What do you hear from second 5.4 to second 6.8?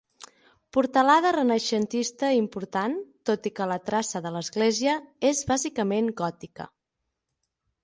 bàsicament gòtica.